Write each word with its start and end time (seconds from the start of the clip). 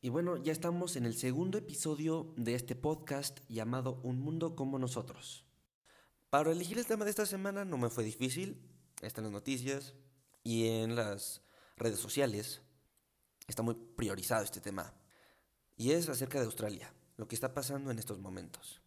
Y 0.00 0.10
bueno, 0.10 0.36
ya 0.36 0.52
estamos 0.52 0.94
en 0.94 1.06
el 1.06 1.16
segundo 1.16 1.58
episodio 1.58 2.32
de 2.36 2.54
este 2.54 2.76
podcast 2.76 3.40
llamado 3.48 4.00
Un 4.04 4.20
Mundo 4.20 4.54
como 4.54 4.78
Nosotros. 4.78 5.44
Para 6.30 6.52
elegir 6.52 6.78
el 6.78 6.86
tema 6.86 7.04
de 7.04 7.10
esta 7.10 7.26
semana 7.26 7.64
no 7.64 7.78
me 7.78 7.90
fue 7.90 8.04
difícil. 8.04 8.62
Está 9.02 9.20
en 9.20 9.24
las 9.24 9.32
noticias 9.32 9.94
y 10.44 10.68
en 10.68 10.94
las 10.94 11.42
redes 11.76 11.98
sociales. 11.98 12.62
Está 13.48 13.64
muy 13.64 13.74
priorizado 13.74 14.44
este 14.44 14.60
tema. 14.60 14.94
Y 15.76 15.90
es 15.90 16.08
acerca 16.08 16.38
de 16.38 16.44
Australia, 16.44 16.94
lo 17.16 17.26
que 17.26 17.34
está 17.34 17.52
pasando 17.52 17.90
en 17.90 17.98
estos 17.98 18.20
momentos. 18.20 18.80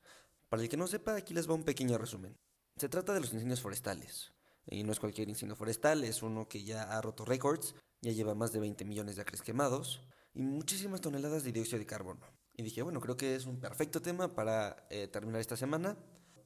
Para 0.48 0.64
el 0.64 0.70
que 0.70 0.78
no 0.78 0.88
sepa, 0.88 1.18
aquí 1.18 1.34
les 1.34 1.50
va 1.50 1.56
un 1.56 1.66
pequeño 1.66 1.98
resumen. 1.98 2.38
Se 2.78 2.88
trata 2.88 3.14
de 3.14 3.20
los 3.20 3.34
incendios 3.34 3.59
forestales. 3.59 4.32
Y 4.66 4.84
no 4.84 4.94
es 4.94 5.00
cualquier 5.02 5.28
incendio 5.28 5.58
forestal, 5.58 6.06
es 6.06 6.23
uno 6.23 6.48
que 6.48 6.64
ya 6.64 6.84
ha 6.84 7.02
roto 7.02 7.26
récords, 7.26 7.76
ya 8.00 8.14
lleva 8.14 8.34
más 8.34 8.54
de 8.54 8.62
20 8.62 8.86
millones 8.86 9.18
de 9.18 9.23
acres 9.23 9.42
quemados 9.42 10.00
y 10.34 10.41
muchísimas 10.41 11.02
toneladas 11.02 11.44
de 11.44 11.52
dióxido 11.52 11.80
de 11.80 11.86
carbono. 11.86 12.22
Y 12.56 12.64
dije, 12.64 12.81
bueno, 12.81 13.00
creo 13.00 13.17
que 13.17 13.36
es 13.36 13.45
un 13.45 13.59
perfecto 13.59 14.02
tema 14.02 14.33
para 14.33 14.86
eh, 14.89 15.08
terminar 15.08 15.42
esta 15.42 15.58
semana. 15.58 15.97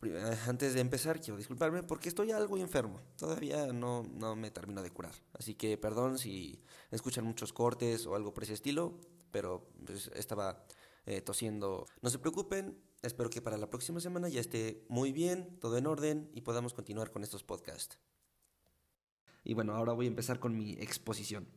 Eh, 0.03 0.37
antes 0.47 0.73
de 0.73 0.81
empezar, 0.81 1.19
quiero 1.19 1.37
disculparme 1.37 1.83
porque 1.83 2.09
estoy 2.09 2.31
algo 2.31 2.57
enfermo. 2.57 3.01
Todavía 3.17 3.73
no, 3.73 4.03
no 4.03 4.35
me 4.35 4.51
termino 4.51 4.81
de 4.81 4.91
curar. 4.91 5.13
Así 5.33 5.55
que 5.55 5.77
perdón 5.77 6.17
si 6.17 6.61
escuchan 6.91 7.25
muchos 7.25 7.53
cortes 7.53 8.05
o 8.05 8.15
algo 8.15 8.33
por 8.33 8.43
ese 8.43 8.53
estilo, 8.53 8.99
pero 9.31 9.67
pues, 9.85 10.09
estaba 10.15 10.65
eh, 11.05 11.21
tosiendo. 11.21 11.85
No 12.01 12.09
se 12.09 12.19
preocupen, 12.19 12.77
espero 13.01 13.29
que 13.29 13.41
para 13.41 13.57
la 13.57 13.69
próxima 13.69 13.99
semana 13.99 14.29
ya 14.29 14.41
esté 14.41 14.85
muy 14.89 15.11
bien, 15.11 15.59
todo 15.59 15.77
en 15.77 15.87
orden 15.87 16.29
y 16.33 16.41
podamos 16.41 16.73
continuar 16.73 17.11
con 17.11 17.23
estos 17.23 17.43
podcasts. 17.43 17.99
Y 19.43 19.53
bueno, 19.53 19.75
ahora 19.75 19.93
voy 19.93 20.05
a 20.05 20.09
empezar 20.09 20.39
con 20.39 20.55
mi 20.55 20.73
exposición. 20.73 21.47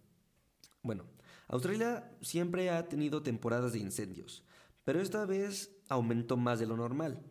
Bueno, 0.83 1.07
Australia 1.49 2.11
siempre 2.21 2.71
ha 2.71 2.89
tenido 2.89 3.23
temporadas 3.23 3.73
de 3.73 3.79
incendios, 3.79 4.45
pero 4.85 5.01
esta 5.01 5.25
vez 5.25 5.71
aumentó 5.89 6.37
más 6.37 6.59
de 6.59 6.67
lo 6.67 6.77
normal. 6.77 7.23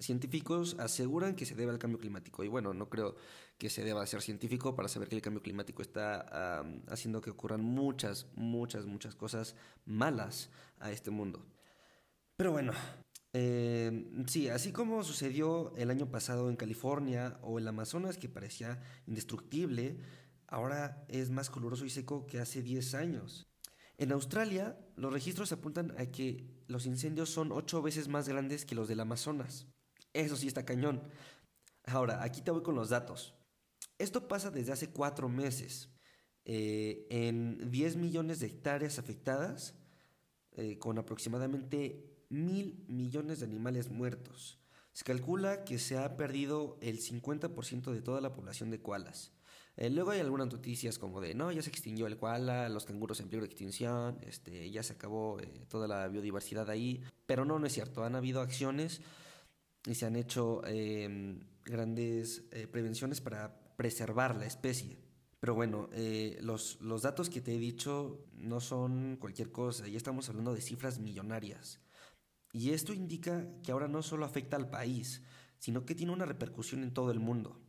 Científicos 0.00 0.76
aseguran 0.80 1.36
que 1.36 1.46
se 1.46 1.54
debe 1.54 1.70
al 1.70 1.78
cambio 1.78 2.00
climático 2.00 2.42
y 2.42 2.48
bueno, 2.48 2.74
no 2.74 2.90
creo 2.90 3.14
que 3.58 3.70
se 3.70 3.84
deba 3.84 4.04
ser 4.04 4.20
científico 4.20 4.74
para 4.74 4.88
saber 4.88 5.08
que 5.08 5.14
el 5.14 5.22
cambio 5.22 5.42
climático 5.42 5.80
está 5.80 6.64
haciendo 6.88 7.20
que 7.20 7.30
ocurran 7.30 7.62
muchas, 7.62 8.26
muchas, 8.34 8.84
muchas 8.86 9.14
cosas 9.14 9.54
malas 9.84 10.50
a 10.80 10.90
este 10.90 11.12
mundo. 11.12 11.46
Pero 12.36 12.50
bueno, 12.50 12.72
eh, 13.32 14.10
sí, 14.26 14.48
así 14.48 14.72
como 14.72 15.04
sucedió 15.04 15.72
el 15.76 15.90
año 15.90 16.10
pasado 16.10 16.50
en 16.50 16.56
California 16.56 17.38
o 17.42 17.60
el 17.60 17.68
Amazonas 17.68 18.18
que 18.18 18.28
parecía 18.28 18.82
indestructible, 19.06 19.98
ahora 20.48 21.04
es 21.06 21.30
más 21.30 21.48
coloroso 21.48 21.84
y 21.84 21.90
seco 21.90 22.26
que 22.26 22.40
hace 22.40 22.62
10 22.62 22.94
años. 22.94 23.51
En 23.98 24.12
Australia, 24.12 24.76
los 24.96 25.12
registros 25.12 25.52
apuntan 25.52 25.94
a 25.98 26.06
que 26.06 26.46
los 26.66 26.86
incendios 26.86 27.30
son 27.30 27.52
ocho 27.52 27.82
veces 27.82 28.08
más 28.08 28.28
grandes 28.28 28.64
que 28.64 28.74
los 28.74 28.88
del 28.88 29.00
Amazonas. 29.00 29.66
Eso 30.12 30.36
sí 30.36 30.48
está 30.48 30.64
cañón. 30.64 31.02
Ahora, 31.84 32.22
aquí 32.22 32.42
te 32.42 32.50
voy 32.50 32.62
con 32.62 32.74
los 32.74 32.88
datos. 32.88 33.34
Esto 33.98 34.28
pasa 34.28 34.50
desde 34.50 34.72
hace 34.72 34.90
cuatro 34.90 35.28
meses. 35.28 35.90
Eh, 36.44 37.06
en 37.10 37.70
10 37.70 37.96
millones 37.96 38.40
de 38.40 38.46
hectáreas 38.46 38.98
afectadas, 38.98 39.74
eh, 40.52 40.78
con 40.78 40.98
aproximadamente 40.98 42.12
mil 42.28 42.84
millones 42.88 43.40
de 43.40 43.46
animales 43.46 43.90
muertos. 43.90 44.58
Se 44.92 45.04
calcula 45.04 45.64
que 45.64 45.78
se 45.78 45.96
ha 45.96 46.16
perdido 46.16 46.78
el 46.82 46.98
50% 47.00 47.92
de 47.92 48.02
toda 48.02 48.20
la 48.20 48.32
población 48.32 48.70
de 48.70 48.80
koalas. 48.82 49.32
Eh, 49.76 49.88
luego 49.88 50.10
hay 50.10 50.20
algunas 50.20 50.52
noticias 50.52 50.98
como 50.98 51.20
de, 51.20 51.34
no, 51.34 51.50
ya 51.50 51.62
se 51.62 51.70
extinguió 51.70 52.06
el 52.06 52.18
koala, 52.18 52.68
los 52.68 52.84
canguros 52.84 53.20
en 53.20 53.28
peligro 53.28 53.46
de 53.46 53.52
extinción, 53.52 54.18
este, 54.22 54.70
ya 54.70 54.82
se 54.82 54.92
acabó 54.92 55.40
eh, 55.40 55.64
toda 55.68 55.88
la 55.88 56.06
biodiversidad 56.08 56.68
ahí, 56.68 57.02
pero 57.26 57.44
no, 57.44 57.58
no 57.58 57.66
es 57.66 57.72
cierto, 57.72 58.04
han 58.04 58.14
habido 58.14 58.42
acciones 58.42 59.00
y 59.86 59.94
se 59.94 60.06
han 60.06 60.16
hecho 60.16 60.62
em, 60.66 61.40
grandes 61.64 62.44
eh, 62.52 62.66
prevenciones 62.66 63.20
para 63.20 63.58
preservar 63.76 64.36
la 64.36 64.46
especie. 64.46 64.98
Pero 65.40 65.56
bueno, 65.56 65.88
los, 66.40 66.80
los 66.80 67.02
datos 67.02 67.28
que 67.28 67.40
te 67.40 67.56
he 67.56 67.58
dicho 67.58 68.28
no 68.34 68.60
son 68.60 69.16
cualquier 69.18 69.50
cosa, 69.50 69.88
ya 69.88 69.96
estamos 69.96 70.28
hablando 70.28 70.54
de 70.54 70.60
cifras 70.60 71.00
millonarias. 71.00 71.80
Y 72.52 72.70
esto 72.70 72.92
indica 72.92 73.48
que 73.64 73.72
ahora 73.72 73.88
no 73.88 74.02
solo 74.02 74.24
afecta 74.24 74.56
al 74.56 74.70
país, 74.70 75.20
sino 75.58 75.84
que 75.84 75.96
tiene 75.96 76.12
una 76.12 76.26
repercusión 76.26 76.82
en 76.82 76.92
todo 76.92 77.10
el 77.10 77.18
mundo. 77.18 77.61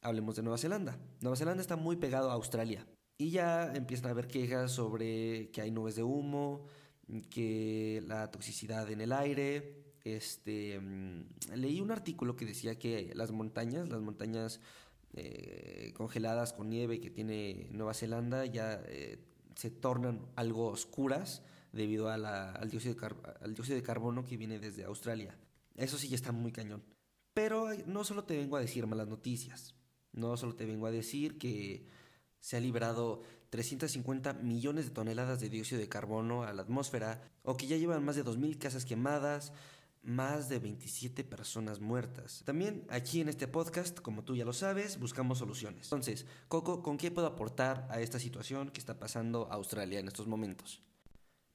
Hablemos 0.00 0.36
de 0.36 0.42
Nueva 0.42 0.58
Zelanda. 0.58 0.98
Nueva 1.20 1.36
Zelanda 1.36 1.60
está 1.60 1.76
muy 1.76 1.96
pegado 1.96 2.30
a 2.30 2.34
Australia. 2.34 2.86
Y 3.18 3.30
ya 3.30 3.74
empiezan 3.74 4.06
a 4.06 4.10
haber 4.10 4.28
quejas 4.28 4.72
sobre 4.72 5.50
que 5.50 5.60
hay 5.60 5.70
nubes 5.72 5.96
de 5.96 6.04
humo, 6.04 6.66
que 7.30 8.02
la 8.06 8.30
toxicidad 8.30 8.88
en 8.90 9.00
el 9.00 9.12
aire. 9.12 9.74
Este, 10.04 10.78
mm, 10.78 11.54
leí 11.56 11.80
un 11.80 11.90
artículo 11.90 12.36
que 12.36 12.46
decía 12.46 12.78
que 12.78 13.12
las 13.14 13.32
montañas, 13.32 13.88
las 13.88 14.00
montañas 14.00 14.60
eh, 15.14 15.92
congeladas 15.96 16.52
con 16.52 16.70
nieve 16.70 17.00
que 17.00 17.10
tiene 17.10 17.68
Nueva 17.72 17.94
Zelanda 17.94 18.46
ya 18.46 18.80
eh, 18.86 19.18
se 19.56 19.70
tornan 19.70 20.26
algo 20.36 20.68
oscuras 20.68 21.42
debido 21.72 22.08
al, 22.08 22.70
dióxido 22.70 22.94
de 22.94 23.16
al 23.40 23.54
dióxido 23.54 23.76
de 23.76 23.82
carbono 23.82 24.24
que 24.24 24.36
viene 24.36 24.60
desde 24.60 24.84
Australia. 24.84 25.36
Eso 25.74 25.98
sí 25.98 26.08
ya 26.08 26.16
está 26.16 26.30
muy 26.30 26.52
cañón. 26.52 26.84
Pero 27.34 27.68
no 27.86 28.04
solo 28.04 28.24
te 28.24 28.36
vengo 28.36 28.56
a 28.56 28.60
decir 28.60 28.86
malas 28.86 29.08
noticias. 29.08 29.74
No 30.18 30.36
solo 30.36 30.54
te 30.54 30.66
vengo 30.66 30.86
a 30.86 30.90
decir 30.90 31.38
que 31.38 31.86
se 32.40 32.56
ha 32.56 32.60
liberado 32.60 33.22
350 33.50 34.34
millones 34.34 34.86
de 34.86 34.90
toneladas 34.90 35.40
de 35.40 35.48
dióxido 35.48 35.80
de 35.80 35.88
carbono 35.88 36.42
a 36.42 36.52
la 36.52 36.62
atmósfera, 36.62 37.22
o 37.42 37.56
que 37.56 37.66
ya 37.66 37.76
llevan 37.76 38.04
más 38.04 38.16
de 38.16 38.24
2.000 38.24 38.58
casas 38.58 38.84
quemadas, 38.84 39.52
más 40.02 40.48
de 40.48 40.58
27 40.58 41.24
personas 41.24 41.80
muertas. 41.80 42.42
También 42.44 42.84
aquí 42.88 43.20
en 43.20 43.28
este 43.28 43.48
podcast, 43.48 44.00
como 44.00 44.24
tú 44.24 44.36
ya 44.36 44.44
lo 44.44 44.52
sabes, 44.52 44.98
buscamos 44.98 45.38
soluciones. 45.38 45.86
Entonces, 45.86 46.26
Coco, 46.48 46.82
¿con 46.82 46.98
qué 46.98 47.10
puedo 47.10 47.26
aportar 47.26 47.86
a 47.90 48.00
esta 48.00 48.18
situación 48.18 48.70
que 48.70 48.80
está 48.80 48.98
pasando 48.98 49.48
Australia 49.50 50.00
en 50.00 50.08
estos 50.08 50.26
momentos? 50.26 50.82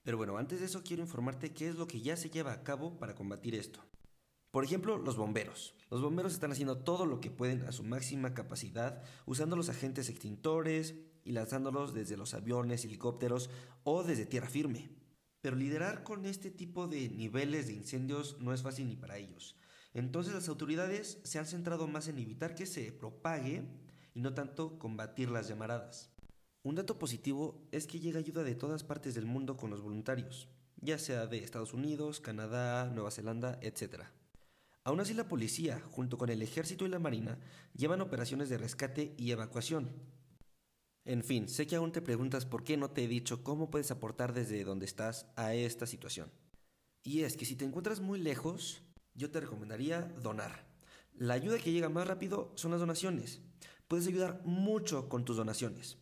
Pero 0.03 0.17
bueno, 0.17 0.37
antes 0.37 0.59
de 0.59 0.65
eso 0.65 0.83
quiero 0.83 1.01
informarte 1.01 1.53
qué 1.53 1.69
es 1.69 1.75
lo 1.75 1.87
que 1.87 2.01
ya 2.01 2.17
se 2.17 2.29
lleva 2.29 2.51
a 2.51 2.63
cabo 2.63 2.97
para 2.97 3.15
combatir 3.15 3.55
esto. 3.55 3.79
Por 4.53 4.63
ejemplo, 4.63 4.99
los 4.99 5.17
bomberos. 5.17 5.73
Los 5.89 6.03
bomberos 6.03 6.31
están 6.31 6.51
haciendo 6.51 6.77
todo 6.77 7.07
lo 7.07 7.19
que 7.19 7.31
pueden 7.31 7.63
a 7.63 7.71
su 7.71 7.83
máxima 7.83 8.35
capacidad, 8.35 9.01
usando 9.25 9.55
los 9.55 9.67
agentes 9.69 10.09
extintores 10.09 10.93
y 11.23 11.31
lanzándolos 11.31 11.95
desde 11.95 12.17
los 12.17 12.35
aviones, 12.35 12.85
helicópteros 12.85 13.49
o 13.83 14.03
desde 14.03 14.27
tierra 14.27 14.47
firme. 14.47 14.91
Pero 15.41 15.55
liderar 15.55 16.03
con 16.03 16.27
este 16.27 16.51
tipo 16.51 16.87
de 16.87 17.09
niveles 17.09 17.65
de 17.65 17.73
incendios 17.73 18.37
no 18.41 18.53
es 18.53 18.61
fácil 18.61 18.87
ni 18.87 18.95
para 18.95 19.17
ellos. 19.17 19.55
Entonces 19.95 20.35
las 20.35 20.47
autoridades 20.49 21.17
se 21.23 21.39
han 21.39 21.47
centrado 21.47 21.87
más 21.87 22.07
en 22.07 22.19
evitar 22.19 22.53
que 22.53 22.67
se 22.67 22.91
propague 22.91 23.63
y 24.13 24.21
no 24.21 24.35
tanto 24.35 24.77
combatir 24.77 25.31
las 25.31 25.47
llamaradas. 25.47 26.11
Un 26.61 26.75
dato 26.75 26.99
positivo 26.99 27.67
es 27.71 27.87
que 27.87 27.99
llega 27.99 28.19
ayuda 28.19 28.43
de 28.43 28.53
todas 28.53 28.83
partes 28.83 29.15
del 29.15 29.25
mundo 29.25 29.57
con 29.57 29.71
los 29.71 29.81
voluntarios, 29.81 30.47
ya 30.79 30.99
sea 30.99 31.25
de 31.25 31.39
Estados 31.39 31.73
Unidos, 31.73 32.19
Canadá, 32.19 32.91
Nueva 32.93 33.09
Zelanda, 33.09 33.57
etc. 33.63 34.03
Aún 34.85 34.99
así 34.99 35.13
la 35.13 35.27
policía, 35.27 35.81
junto 35.91 36.17
con 36.17 36.29
el 36.29 36.41
ejército 36.41 36.85
y 36.85 36.89
la 36.89 36.99
marina, 36.99 37.37
llevan 37.73 38.01
operaciones 38.01 38.49
de 38.49 38.57
rescate 38.57 39.15
y 39.17 39.31
evacuación. 39.31 39.89
En 41.05 41.23
fin, 41.23 41.47
sé 41.47 41.67
que 41.67 41.75
aún 41.75 41.91
te 41.91 42.01
preguntas 42.01 42.45
por 42.45 42.63
qué 42.63 42.75
no 42.75 42.89
te 42.89 43.03
he 43.03 43.07
dicho 43.07 43.43
cómo 43.43 43.69
puedes 43.69 43.91
aportar 43.91 44.33
desde 44.33 44.63
donde 44.63 44.85
estás 44.85 45.27
a 45.35 45.53
esta 45.53 45.87
situación. 45.87 46.31
Y 47.03 47.21
es 47.21 47.37
que 47.37 47.45
si 47.45 47.55
te 47.55 47.65
encuentras 47.65 47.99
muy 48.01 48.19
lejos, 48.19 48.81
yo 49.13 49.31
te 49.31 49.39
recomendaría 49.39 50.01
donar. 50.21 50.65
La 51.13 51.33
ayuda 51.33 51.59
que 51.59 51.71
llega 51.71 51.89
más 51.89 52.07
rápido 52.07 52.51
son 52.55 52.71
las 52.71 52.79
donaciones. 52.79 53.41
Puedes 53.87 54.07
ayudar 54.07 54.41
mucho 54.45 55.09
con 55.09 55.25
tus 55.25 55.37
donaciones, 55.37 55.97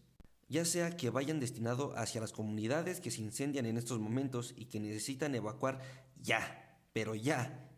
ya 0.48 0.66
sea 0.66 0.96
que 0.96 1.10
vayan 1.10 1.40
destinado 1.40 1.94
hacia 1.98 2.22
las 2.22 2.32
comunidades 2.32 3.02
que 3.02 3.12
se 3.12 3.22
incendian 3.22 3.66
en 3.66 3.78
estos 3.78 4.00
momentos 4.00 4.54
y 4.56 4.66
que 4.66 4.80
necesitan 4.80 5.36
evacuar 5.36 5.82
ya, 6.22 6.80
pero 6.94 7.16
ya, 7.16 7.71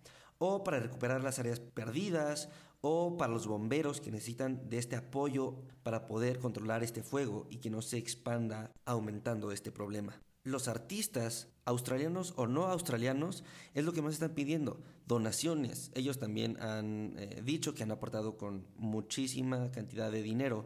o 0.45 0.61
para 0.61 0.79
recuperar 0.79 1.23
las 1.23 1.39
áreas 1.39 1.61
perdidas, 1.61 2.49
o 2.81 3.15
para 3.15 3.31
los 3.31 3.47
bomberos 3.47 4.01
que 4.01 4.11
necesitan 4.11 4.69
de 4.69 4.77
este 4.77 4.97
apoyo 4.97 5.55
para 5.83 6.05
poder 6.05 6.39
controlar 6.39 6.83
este 6.83 7.01
fuego 7.01 7.47
y 7.49 7.59
que 7.59 7.69
no 7.69 7.81
se 7.81 7.97
expanda 7.97 8.73
aumentando 8.83 9.53
este 9.53 9.71
problema. 9.71 10.19
Los 10.43 10.67
artistas, 10.67 11.47
australianos 11.63 12.33
o 12.35 12.45
no 12.45 12.65
australianos, 12.65 13.45
es 13.73 13.85
lo 13.85 13.93
que 13.93 14.01
más 14.01 14.15
están 14.15 14.31
pidiendo, 14.31 14.81
donaciones. 15.07 15.91
Ellos 15.95 16.19
también 16.19 16.61
han 16.61 17.15
eh, 17.17 17.41
dicho 17.41 17.73
que 17.73 17.83
han 17.83 17.91
aportado 17.91 18.37
con 18.37 18.67
muchísima 18.75 19.71
cantidad 19.71 20.11
de 20.11 20.23
dinero, 20.23 20.65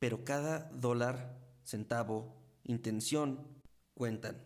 pero 0.00 0.24
cada 0.24 0.68
dólar, 0.72 1.38
centavo, 1.64 2.34
intención 2.64 3.46
cuentan. 3.94 4.42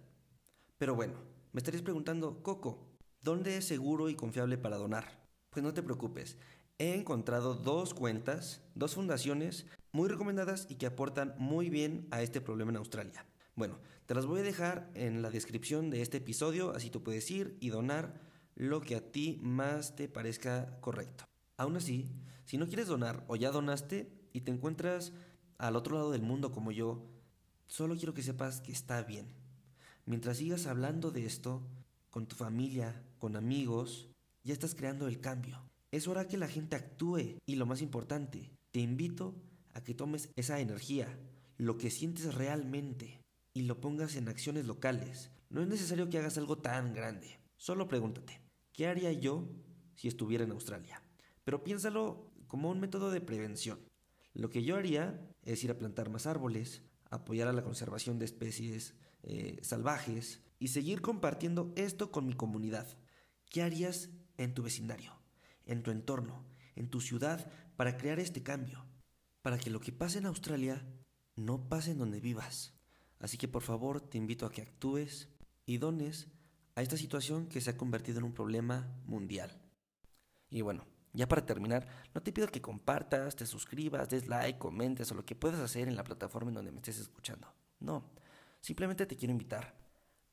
Pero 0.77 0.95
bueno, 0.95 1.15
me 1.53 1.61
estaréis 1.61 1.83
preguntando, 1.83 2.43
Coco, 2.43 2.90
¿dónde 3.23 3.57
es 3.57 3.65
seguro 3.65 4.09
y 4.09 4.15
confiable 4.15 4.59
para 4.59 4.77
donar? 4.77 5.21
Pues 5.51 5.63
no 5.63 5.75
te 5.75 5.83
preocupes, 5.83 6.39
he 6.79 6.95
encontrado 6.95 7.55
dos 7.55 7.93
cuentas, 7.93 8.63
dos 8.75 8.95
fundaciones 8.95 9.67
muy 9.93 10.09
recomendadas 10.09 10.67
y 10.71 10.77
que 10.77 10.87
aportan 10.87 11.35
muy 11.39 11.69
bien 11.69 12.07
a 12.11 12.23
este 12.23 12.41
problema 12.41 12.71
en 12.71 12.77
Australia. 12.77 13.27
Bueno, 13.55 13.79
te 14.07 14.15
las 14.15 14.27
voy 14.27 14.41
a 14.41 14.45
dejar 14.45 14.91
en 14.95 15.23
la 15.23 15.31
descripción 15.31 15.91
de 15.91 16.03
este 16.03 16.19
episodio, 16.19 16.71
así 16.75 16.89
tú 16.89 17.03
puedes 17.03 17.31
ir 17.31 17.57
y 17.61 17.69
donar 17.69 18.21
lo 18.55 18.81
que 18.81 18.97
a 18.97 19.13
ti 19.13 19.39
más 19.43 19.97
te 19.97 20.09
parezca 20.09 20.81
correcto. 20.81 21.25
Aún 21.57 21.77
así, 21.77 22.11
si 22.45 22.57
no 22.57 22.67
quieres 22.67 22.87
donar 22.89 23.25
o 23.29 23.37
ya 23.37 23.51
donaste 23.51 24.13
y 24.33 24.41
te 24.41 24.51
encuentras 24.51 25.13
al 25.59 25.77
otro 25.77 25.97
lado 25.97 26.11
del 26.11 26.23
mundo 26.23 26.53
como 26.53 26.73
yo, 26.73 27.07
solo 27.67 27.97
quiero 27.97 28.15
que 28.15 28.23
sepas 28.23 28.61
que 28.61 28.73
está 28.73 29.03
bien. 29.03 29.35
Mientras 30.07 30.39
sigas 30.39 30.67
hablando 30.67 31.11
de 31.11 31.27
esto 31.27 31.63
con 32.09 32.27
tu 32.27 32.35
familia, 32.35 33.03
con 33.21 33.37
amigos, 33.37 34.09
ya 34.43 34.53
estás 34.53 34.75
creando 34.75 35.07
el 35.07 35.21
cambio. 35.21 35.71
Es 35.93 36.09
hora 36.09 36.27
que 36.27 36.39
la 36.39 36.49
gente 36.49 36.75
actúe 36.75 37.39
y 37.47 37.55
lo 37.55 37.67
más 37.67 37.83
importante, 37.83 38.51
te 38.73 38.81
invito 38.81 39.37
a 39.75 39.85
que 39.85 39.95
tomes 39.95 40.31
esa 40.35 40.59
energía, 40.59 41.07
lo 41.57 41.77
que 41.77 41.91
sientes 41.91 42.35
realmente, 42.35 43.21
y 43.53 43.63
lo 43.63 43.81
pongas 43.81 44.17
en 44.17 44.29
acciones 44.29 44.67
locales. 44.67 45.31
No 45.51 45.63
es 45.63 45.69
necesario 45.69 46.09
que 46.09 46.19
hagas 46.19 46.39
algo 46.39 46.59
tan 46.59 46.95
grande. 46.95 47.39
Solo 47.57 47.89
pregúntate, 47.89 48.41
¿qué 48.73 48.87
haría 48.87 49.13
yo 49.13 49.49
si 49.95 50.09
estuviera 50.09 50.45
en 50.45 50.53
Australia? 50.53 51.03
Pero 51.45 51.63
piénsalo 51.63 52.33
como 52.47 52.71
un 52.71 52.81
método 52.81 53.11
de 53.11 53.21
prevención. 53.21 53.79
Lo 54.33 54.49
que 54.49 54.63
yo 54.63 54.77
haría 54.77 55.21
es 55.45 55.63
ir 55.65 55.71
a 55.71 55.79
plantar 55.79 56.09
más 56.09 56.27
árboles, 56.27 56.83
apoyar 57.11 57.49
a 57.49 57.53
la 57.53 57.65
conservación 57.65 58.19
de 58.19 58.25
especies 58.25 58.95
eh, 59.23 59.59
salvajes 59.63 60.41
y 60.59 60.69
seguir 60.69 61.03
compartiendo 61.03 61.73
esto 61.77 62.11
con 62.11 62.27
mi 62.27 62.35
comunidad. 62.35 62.87
¿Qué 63.51 63.63
harías 63.63 64.09
en 64.39 64.55
tu 64.55 64.63
vecindario? 64.63 65.21
en 65.71 65.85
tu 65.85 65.93
entorno, 65.93 66.45
en 66.75 66.91
tu 66.91 67.01
ciudad, 67.01 67.51
para 67.77 67.97
crear 67.97 68.19
este 68.19 68.43
cambio, 68.43 68.85
para 69.41 69.57
que 69.57 69.71
lo 69.71 69.81
que 69.81 69.93
pase 69.93 70.19
en 70.19 70.27
Australia 70.27 70.85
no 71.37 71.69
pase 71.69 71.93
en 71.93 71.99
donde 71.99 72.21
vivas. 72.21 72.75
Así 73.21 73.39
que 73.39 73.47
por 73.47 73.63
favor 73.63 74.01
te 74.01 74.19
invito 74.19 74.47
a 74.47 74.51
que 74.51 74.63
actúes 74.63 75.29
y 75.67 75.79
dones 75.79 76.27
a 76.75 76.83
esta 76.83 76.97
situación 76.97 77.47
que 77.47 77.61
se 77.61 77.71
ha 77.71 77.77
convertido 77.77 78.19
en 78.19 78.25
un 78.25 78.35
problema 78.35 79.01
mundial. 79.05 79.63
Y 80.49 80.63
bueno, 80.63 80.87
ya 81.13 81.29
para 81.29 81.47
terminar, 81.47 81.87
no 82.15 82.21
te 82.21 82.33
pido 82.33 82.49
que 82.49 82.61
compartas, 82.61 83.37
te 83.37 83.47
suscribas, 83.47 84.09
des 84.09 84.27
like, 84.27 84.59
comentes 84.59 85.13
o 85.13 85.15
lo 85.15 85.25
que 85.25 85.37
puedas 85.37 85.61
hacer 85.61 85.87
en 85.87 85.95
la 85.95 86.05
plataforma 86.05 86.51
en 86.51 86.57
donde 86.57 86.73
me 86.73 86.79
estés 86.79 86.99
escuchando. 86.99 87.47
No, 87.79 88.11
simplemente 88.61 89.07
te 89.07 89.17
quiero 89.17 89.33
invitar 89.33 89.79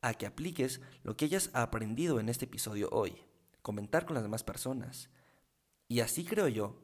a 0.01 0.13
que 0.13 0.25
apliques 0.25 0.81
lo 1.03 1.15
que 1.15 1.25
hayas 1.25 1.49
aprendido 1.53 2.19
en 2.19 2.29
este 2.29 2.45
episodio 2.45 2.89
hoy, 2.91 3.15
comentar 3.61 4.05
con 4.05 4.13
las 4.13 4.23
demás 4.23 4.43
personas. 4.43 5.09
Y 5.87 6.01
así 6.01 6.25
creo 6.25 6.47
yo, 6.47 6.81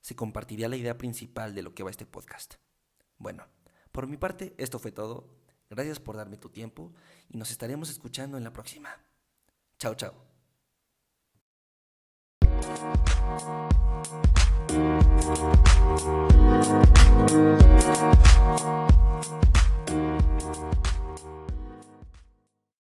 se 0.00 0.16
compartiría 0.16 0.68
la 0.68 0.76
idea 0.76 0.98
principal 0.98 1.54
de 1.54 1.62
lo 1.62 1.74
que 1.74 1.82
va 1.82 1.90
este 1.90 2.06
podcast. 2.06 2.54
Bueno, 3.16 3.46
por 3.92 4.06
mi 4.06 4.16
parte, 4.16 4.54
esto 4.58 4.78
fue 4.78 4.92
todo. 4.92 5.36
Gracias 5.70 6.00
por 6.00 6.16
darme 6.16 6.38
tu 6.38 6.48
tiempo 6.48 6.94
y 7.28 7.36
nos 7.36 7.50
estaremos 7.50 7.90
escuchando 7.90 8.38
en 8.38 8.44
la 8.44 8.52
próxima. 8.52 8.90
Chao, 9.78 9.94
chao. 9.94 10.28